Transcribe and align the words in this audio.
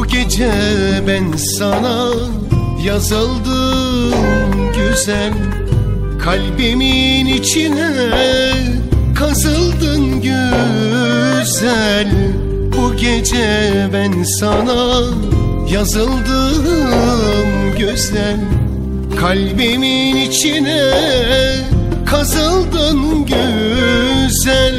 gece 0.00 0.52
ben 1.06 1.36
sana 1.36 2.10
yazıldım 2.84 4.14
güzel. 4.76 5.32
Kalbimin 6.24 7.26
içine 7.26 7.90
kazıldın 9.14 10.20
güzel. 10.20 12.08
Bu 12.76 12.96
gece 12.96 13.72
ben 13.92 14.22
sana 14.22 15.02
yazıldım 15.70 16.66
güzel. 17.78 18.40
Kalbimin 19.20 20.16
içine 20.16 20.92
kazıldın 22.06 23.26
güzel. 23.26 24.74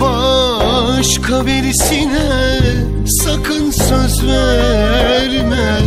Başka 0.00 1.46
birisine 1.46 2.89
sakın 3.30 3.70
söz 3.70 4.26
verme. 4.26 5.80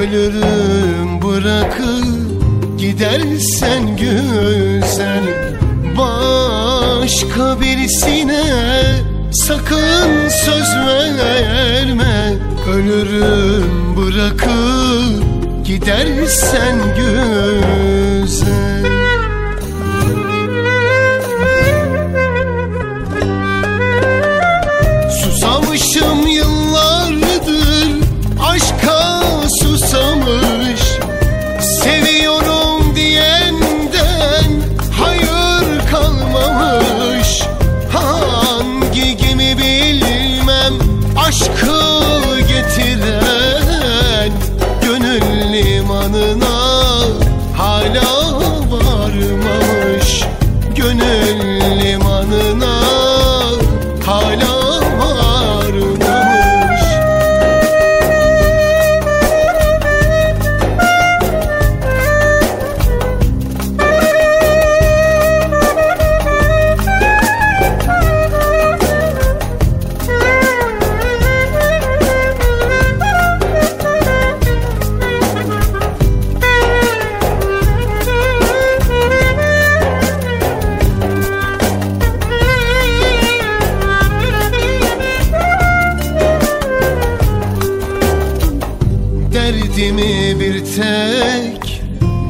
Ölürüm 0.00 1.22
bırakıp 1.22 2.78
gidersen 2.78 3.96
güzel 3.96 5.22
Başka 5.98 7.60
birisine 7.60 8.44
sakın 9.32 10.28
söz 10.44 10.76
verme. 10.86 12.34
Ölürüm 12.74 13.96
bırakıp 13.96 15.66
gidersen 15.66 16.76
güzel 16.96 18.61
Limanına 46.02 46.48
hala 47.56 48.11
Derdimi 89.82 90.40
bir 90.40 90.64
tek 90.64 91.82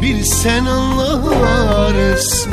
bir 0.02 0.22
sen 0.22 0.64
anlarsın. 0.64 2.52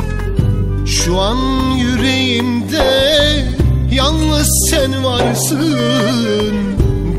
Şu 0.86 1.20
an 1.20 1.36
yüreğimde 1.76 3.44
yalnız 3.92 4.68
sen 4.70 5.04
varsın. 5.04 6.54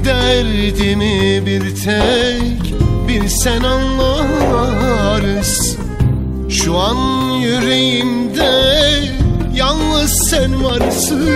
Derdimi 0.05 1.45
bir 1.45 1.75
tek 1.75 2.73
bir 3.07 3.27
sen 3.27 3.63
anlarsın. 3.63 5.77
Şu 6.49 6.77
an 6.77 7.31
yüreğimde 7.33 8.51
yalnız 9.55 10.29
sen 10.29 10.63
varsın. 10.63 11.29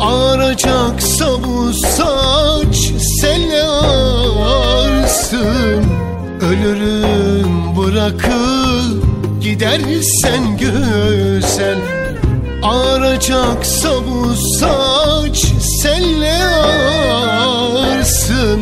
Ağaracaksa 0.00 1.26
bu 1.44 1.72
saç 1.72 2.92
senle 3.20 3.62
ağarsın 3.62 4.03
Ölürüm 6.48 7.76
bırakıp 7.76 9.04
gidersen 9.40 10.56
güzel 10.58 11.78
Ağaracaksa 12.62 13.88
bu 14.06 14.34
saç 14.36 15.44
senle 15.82 16.44
ağarsın 17.24 18.60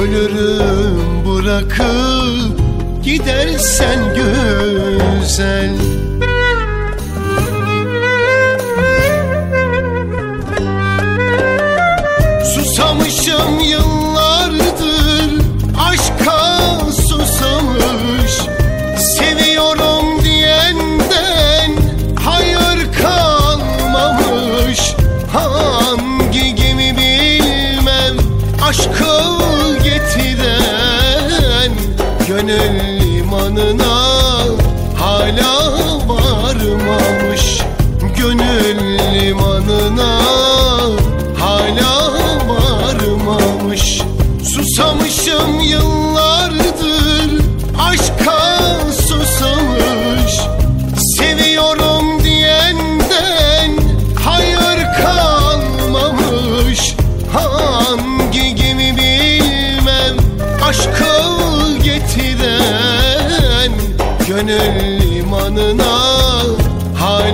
Ölürüm 0.00 1.26
bırakıp 1.26 2.60
gidersen 3.04 3.98
güzel 4.14 5.70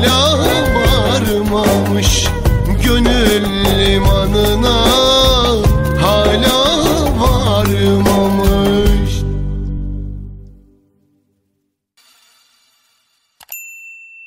hala 0.09 1.17
varmamış 1.53 2.27
gönül 2.85 3.45
limanına. 3.79 5.06